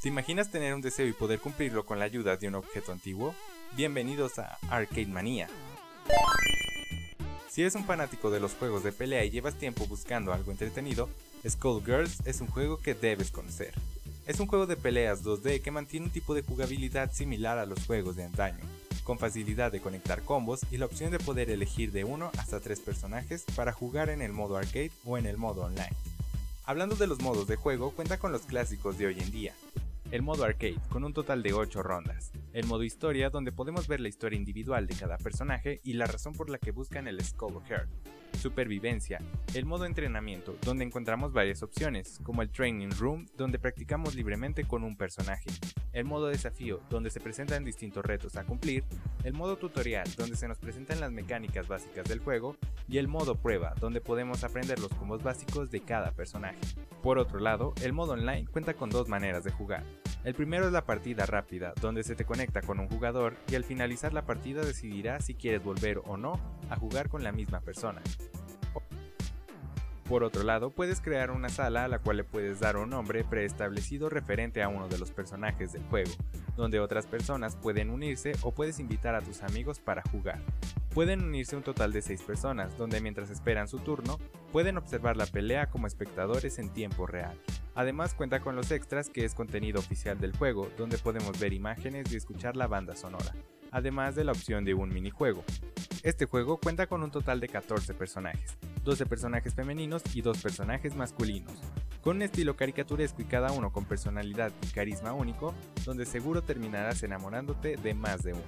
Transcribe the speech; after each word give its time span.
¿Te 0.00 0.08
imaginas 0.08 0.50
tener 0.50 0.72
un 0.72 0.80
deseo 0.80 1.06
y 1.06 1.12
poder 1.12 1.40
cumplirlo 1.40 1.84
con 1.84 1.98
la 1.98 2.06
ayuda 2.06 2.38
de 2.38 2.48
un 2.48 2.54
objeto 2.54 2.90
antiguo? 2.90 3.34
Bienvenidos 3.76 4.38
a 4.38 4.56
Arcade 4.70 5.04
Manía. 5.08 5.46
Si 7.50 7.60
eres 7.60 7.74
un 7.74 7.84
fanático 7.84 8.30
de 8.30 8.40
los 8.40 8.54
juegos 8.54 8.82
de 8.82 8.92
pelea 8.92 9.26
y 9.26 9.30
llevas 9.30 9.56
tiempo 9.56 9.84
buscando 9.86 10.32
algo 10.32 10.52
entretenido, 10.52 11.10
Skullgirls 11.46 12.20
es 12.24 12.40
un 12.40 12.46
juego 12.46 12.78
que 12.78 12.94
debes 12.94 13.30
conocer. 13.30 13.74
Es 14.26 14.40
un 14.40 14.46
juego 14.46 14.64
de 14.64 14.78
peleas 14.78 15.22
2D 15.22 15.60
que 15.60 15.70
mantiene 15.70 16.06
un 16.06 16.12
tipo 16.12 16.34
de 16.34 16.44
jugabilidad 16.44 17.12
similar 17.12 17.58
a 17.58 17.66
los 17.66 17.84
juegos 17.84 18.16
de 18.16 18.24
antaño, 18.24 18.64
con 19.04 19.18
facilidad 19.18 19.70
de 19.70 19.82
conectar 19.82 20.22
combos 20.22 20.60
y 20.70 20.78
la 20.78 20.86
opción 20.86 21.10
de 21.10 21.18
poder 21.18 21.50
elegir 21.50 21.92
de 21.92 22.04
uno 22.04 22.30
hasta 22.38 22.60
tres 22.60 22.80
personajes 22.80 23.44
para 23.54 23.74
jugar 23.74 24.08
en 24.08 24.22
el 24.22 24.32
modo 24.32 24.56
arcade 24.56 24.92
o 25.04 25.18
en 25.18 25.26
el 25.26 25.36
modo 25.36 25.64
online. 25.64 25.94
Hablando 26.70 26.94
de 26.94 27.08
los 27.08 27.20
modos 27.20 27.48
de 27.48 27.56
juego, 27.56 27.90
cuenta 27.90 28.18
con 28.18 28.30
los 28.30 28.42
clásicos 28.42 28.96
de 28.96 29.06
hoy 29.06 29.18
en 29.18 29.32
día, 29.32 29.54
el 30.10 30.22
modo 30.22 30.44
arcade, 30.44 30.78
con 30.88 31.04
un 31.04 31.12
total 31.12 31.42
de 31.42 31.52
8 31.52 31.82
rondas, 31.82 32.32
el 32.52 32.66
modo 32.66 32.82
historia, 32.82 33.30
donde 33.30 33.52
podemos 33.52 33.86
ver 33.86 34.00
la 34.00 34.08
historia 34.08 34.36
individual 34.36 34.86
de 34.86 34.96
cada 34.96 35.18
personaje 35.18 35.80
y 35.84 35.92
la 35.92 36.06
razón 36.06 36.32
por 36.32 36.50
la 36.50 36.58
que 36.58 36.72
buscan 36.72 37.06
el 37.06 37.22
Skull 37.24 37.62
Heart, 37.68 37.88
supervivencia, 38.40 39.20
el 39.54 39.66
modo 39.66 39.84
entrenamiento, 39.84 40.56
donde 40.62 40.84
encontramos 40.84 41.32
varias 41.32 41.62
opciones, 41.62 42.18
como 42.22 42.42
el 42.42 42.50
Training 42.50 42.90
Room, 42.98 43.26
donde 43.36 43.58
practicamos 43.58 44.14
libremente 44.14 44.64
con 44.64 44.82
un 44.82 44.96
personaje, 44.96 45.50
el 45.92 46.04
modo 46.04 46.28
desafío, 46.28 46.80
donde 46.90 47.10
se 47.10 47.20
presentan 47.20 47.64
distintos 47.64 48.04
retos 48.04 48.36
a 48.36 48.44
cumplir, 48.44 48.84
el 49.24 49.34
modo 49.34 49.56
tutorial, 49.56 50.08
donde 50.16 50.36
se 50.36 50.48
nos 50.48 50.58
presentan 50.58 51.00
las 51.00 51.12
mecánicas 51.12 51.68
básicas 51.68 52.08
del 52.08 52.20
juego, 52.20 52.56
y 52.88 52.98
el 52.98 53.06
modo 53.06 53.36
prueba, 53.36 53.74
donde 53.78 54.00
podemos 54.00 54.42
aprender 54.42 54.78
los 54.78 54.92
combos 54.94 55.22
básicos 55.22 55.70
de 55.70 55.80
cada 55.80 56.10
personaje. 56.12 56.58
Por 57.02 57.18
otro 57.18 57.38
lado, 57.38 57.74
el 57.82 57.92
modo 57.92 58.12
online 58.12 58.46
cuenta 58.46 58.74
con 58.74 58.90
dos 58.90 59.08
maneras 59.08 59.44
de 59.44 59.52
jugar. 59.52 59.84
El 60.22 60.34
primero 60.34 60.66
es 60.66 60.72
la 60.72 60.84
partida 60.84 61.24
rápida, 61.24 61.72
donde 61.80 62.02
se 62.02 62.14
te 62.14 62.26
conecta 62.26 62.60
con 62.60 62.78
un 62.78 62.88
jugador 62.88 63.36
y 63.50 63.54
al 63.54 63.64
finalizar 63.64 64.12
la 64.12 64.26
partida 64.26 64.62
decidirá 64.62 65.20
si 65.20 65.34
quieres 65.34 65.62
volver 65.64 66.02
o 66.04 66.18
no 66.18 66.38
a 66.68 66.76
jugar 66.76 67.08
con 67.08 67.24
la 67.24 67.32
misma 67.32 67.60
persona. 67.60 68.02
Por 70.10 70.24
otro 70.24 70.42
lado, 70.42 70.70
puedes 70.70 71.00
crear 71.00 71.30
una 71.30 71.48
sala 71.50 71.84
a 71.84 71.88
la 71.88 72.00
cual 72.00 72.16
le 72.16 72.24
puedes 72.24 72.58
dar 72.58 72.76
un 72.76 72.90
nombre 72.90 73.22
preestablecido 73.22 74.08
referente 74.08 74.60
a 74.60 74.68
uno 74.68 74.88
de 74.88 74.98
los 74.98 75.12
personajes 75.12 75.72
del 75.72 75.84
juego, 75.84 76.10
donde 76.56 76.80
otras 76.80 77.06
personas 77.06 77.54
pueden 77.54 77.90
unirse 77.90 78.32
o 78.42 78.52
puedes 78.52 78.80
invitar 78.80 79.14
a 79.14 79.20
tus 79.20 79.44
amigos 79.44 79.78
para 79.78 80.02
jugar. 80.10 80.42
Pueden 80.92 81.22
unirse 81.22 81.54
un 81.54 81.62
total 81.62 81.92
de 81.92 82.02
6 82.02 82.22
personas, 82.22 82.76
donde 82.76 83.00
mientras 83.00 83.30
esperan 83.30 83.68
su 83.68 83.78
turno, 83.78 84.18
pueden 84.50 84.78
observar 84.78 85.16
la 85.16 85.26
pelea 85.26 85.70
como 85.70 85.86
espectadores 85.86 86.58
en 86.58 86.70
tiempo 86.70 87.06
real. 87.06 87.40
Además 87.76 88.12
cuenta 88.12 88.40
con 88.40 88.56
los 88.56 88.72
extras 88.72 89.10
que 89.10 89.24
es 89.24 89.36
contenido 89.36 89.78
oficial 89.78 90.18
del 90.18 90.36
juego, 90.36 90.68
donde 90.76 90.98
podemos 90.98 91.38
ver 91.38 91.52
imágenes 91.52 92.12
y 92.12 92.16
escuchar 92.16 92.56
la 92.56 92.66
banda 92.66 92.96
sonora, 92.96 93.32
además 93.70 94.16
de 94.16 94.24
la 94.24 94.32
opción 94.32 94.64
de 94.64 94.74
un 94.74 94.92
minijuego. 94.92 95.44
Este 96.02 96.26
juego 96.26 96.58
cuenta 96.58 96.88
con 96.88 97.04
un 97.04 97.12
total 97.12 97.38
de 97.38 97.48
14 97.48 97.94
personajes, 97.94 98.58
12 98.84 99.06
personajes 99.06 99.54
femeninos 99.54 100.02
y 100.14 100.22
2 100.22 100.38
personajes 100.38 100.94
masculinos, 100.94 101.52
con 102.00 102.16
un 102.16 102.22
estilo 102.22 102.56
caricaturesco 102.56 103.22
y 103.22 103.26
cada 103.26 103.52
uno 103.52 103.72
con 103.72 103.84
personalidad 103.84 104.52
y 104.62 104.66
carisma 104.68 105.12
único, 105.12 105.54
donde 105.84 106.06
seguro 106.06 106.42
terminarás 106.42 107.02
enamorándote 107.02 107.76
de 107.76 107.94
más 107.94 108.22
de 108.22 108.32
uno. 108.32 108.42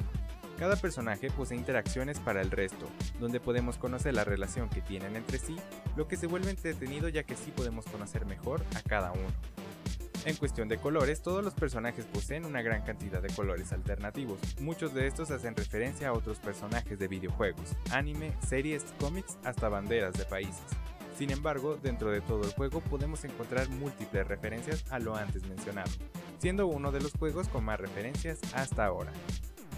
Cada 0.59 0.77
personaje 0.77 1.31
posee 1.31 1.57
interacciones 1.57 2.21
para 2.21 2.41
el 2.41 2.51
resto, 2.51 2.89
donde 3.19 3.41
podemos 3.41 3.79
conocer 3.79 4.15
la 4.15 4.25
relación 4.25 4.69
que 4.69 4.81
tienen 4.81 5.17
entre 5.17 5.39
sí, 5.39 5.57
lo 5.97 6.07
que 6.07 6.17
se 6.17 6.27
vuelve 6.27 6.51
entretenido 6.51 7.09
ya 7.09 7.25
que 7.25 7.37
sí 7.37 7.51
podemos 7.51 7.85
conocer 7.87 8.27
mejor 8.27 8.63
a 8.77 8.83
cada 8.83 9.13
uno. 9.13 9.29
En 10.25 10.37
cuestión 10.37 10.69
de 10.69 10.79
colores, 10.79 11.21
todos 11.21 11.43
los 11.43 11.53
personajes 11.53 12.05
poseen 12.05 12.45
una 12.45 12.63
gran 12.63 12.83
cantidad 12.83 13.21
de 13.21 13.35
colores 13.35 13.73
alternativos. 13.73 14.39
Muchos 14.61 14.95
de 14.95 15.09
estos 15.09 15.33
hacen 15.33 15.57
referencia 15.57 16.09
a 16.09 16.13
otros 16.13 16.39
personajes 16.39 16.97
de 16.99 17.09
videojuegos, 17.09 17.75
anime, 17.91 18.33
series, 18.47 18.85
cómics, 19.01 19.37
hasta 19.43 19.69
banderas 19.69 20.15
de 20.15 20.25
países. 20.25 20.63
Sin 21.19 21.31
embargo, 21.31 21.77
dentro 21.77 22.11
de 22.13 22.21
todo 22.21 22.45
el 22.45 22.53
juego 22.53 22.81
podemos 22.81 23.25
encontrar 23.25 23.69
múltiples 23.69 24.27
referencias 24.27 24.85
a 24.91 25.01
lo 25.01 25.17
antes 25.17 25.45
mencionado, 25.49 25.91
siendo 26.39 26.69
uno 26.69 26.93
de 26.93 27.01
los 27.01 27.13
juegos 27.13 27.49
con 27.49 27.65
más 27.65 27.81
referencias 27.81 28.39
hasta 28.55 28.85
ahora. 28.85 29.13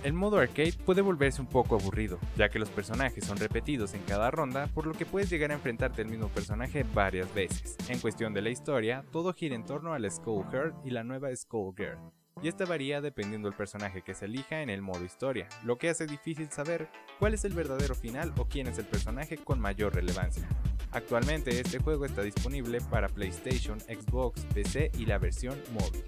El 0.04 0.12
modo 0.12 0.38
arcade 0.38 0.74
puede 0.84 1.00
volverse 1.00 1.40
un 1.40 1.46
poco 1.46 1.76
aburrido, 1.76 2.18
ya 2.36 2.50
que 2.50 2.58
los 2.58 2.68
personajes 2.68 3.24
son 3.24 3.38
repetidos 3.38 3.94
en 3.94 4.02
cada 4.02 4.30
ronda, 4.30 4.66
por 4.74 4.86
lo 4.86 4.92
que 4.92 5.06
puedes 5.06 5.30
llegar 5.30 5.50
a 5.50 5.54
enfrentarte 5.54 6.02
al 6.02 6.08
mismo 6.08 6.28
personaje 6.28 6.84
varias 6.92 7.32
veces. 7.34 7.74
En 7.88 7.98
cuestión 7.98 8.34
de 8.34 8.42
la 8.42 8.50
historia, 8.50 9.02
todo 9.10 9.32
gira 9.32 9.54
en 9.54 9.64
torno 9.64 9.94
al 9.94 10.10
Skull 10.10 10.44
Heart 10.52 10.74
y 10.84 10.90
la 10.90 11.04
nueva 11.04 11.34
Skull 11.34 11.74
Girl, 11.74 11.98
y 12.42 12.48
esta 12.48 12.66
varía 12.66 13.00
dependiendo 13.00 13.48
del 13.48 13.56
personaje 13.56 14.02
que 14.02 14.14
se 14.14 14.26
elija 14.26 14.60
en 14.60 14.68
el 14.68 14.82
modo 14.82 15.02
historia, 15.06 15.48
lo 15.64 15.78
que 15.78 15.88
hace 15.88 16.06
difícil 16.06 16.50
saber 16.50 16.90
cuál 17.18 17.32
es 17.32 17.46
el 17.46 17.54
verdadero 17.54 17.94
final 17.94 18.34
o 18.36 18.44
quién 18.44 18.66
es 18.66 18.76
el 18.76 18.84
personaje 18.84 19.38
con 19.38 19.58
mayor 19.58 19.94
relevancia. 19.94 20.46
Actualmente 20.90 21.58
este 21.58 21.78
juego 21.78 22.04
está 22.04 22.20
disponible 22.20 22.82
para 22.90 23.08
PlayStation, 23.08 23.80
Xbox, 23.80 24.44
PC 24.52 24.90
y 24.98 25.06
la 25.06 25.16
versión 25.16 25.58
móvil. 25.72 26.04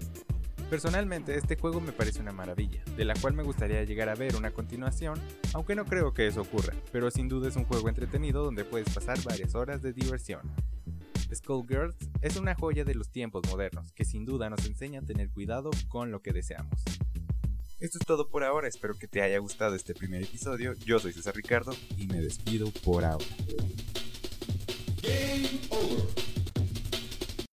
Personalmente 0.69 1.37
este 1.37 1.55
juego 1.55 1.79
me 1.79 1.93
parece 1.93 2.19
una 2.19 2.33
maravilla, 2.33 2.83
de 2.97 3.05
la 3.05 3.13
cual 3.15 3.33
me 3.33 3.43
gustaría 3.43 3.83
llegar 3.85 4.09
a 4.09 4.15
ver 4.15 4.35
una 4.35 4.51
continuación, 4.51 5.17
aunque 5.53 5.75
no 5.75 5.85
creo 5.85 6.13
que 6.13 6.27
eso 6.27 6.41
ocurra, 6.41 6.73
pero 6.91 7.09
sin 7.09 7.29
duda 7.29 7.47
es 7.47 7.55
un 7.55 7.63
juego 7.63 7.87
entretenido 7.87 8.43
donde 8.43 8.65
puedes 8.65 8.93
pasar 8.93 9.17
varias 9.23 9.55
horas 9.55 9.81
de 9.81 9.93
diversión. 9.93 10.41
Skullgirls 11.33 11.95
es 12.21 12.35
una 12.35 12.53
joya 12.53 12.83
de 12.83 12.95
los 12.95 13.09
tiempos 13.09 13.43
modernos, 13.47 13.93
que 13.93 14.03
sin 14.03 14.25
duda 14.25 14.49
nos 14.49 14.65
enseña 14.65 14.99
a 14.99 15.03
tener 15.03 15.29
cuidado 15.29 15.71
con 15.87 16.11
lo 16.11 16.21
que 16.21 16.33
deseamos. 16.33 16.83
Esto 17.79 17.99
es 17.99 18.05
todo 18.05 18.27
por 18.27 18.43
ahora, 18.43 18.67
espero 18.67 18.93
que 18.95 19.07
te 19.07 19.21
haya 19.21 19.37
gustado 19.39 19.73
este 19.73 19.93
primer 19.93 20.23
episodio, 20.23 20.73
yo 20.73 20.99
soy 20.99 21.13
César 21.13 21.33
Ricardo 21.35 21.73
y 21.97 22.07
me 22.07 22.19
despido 22.19 22.71
por 22.83 23.05
ahora. 23.05 23.25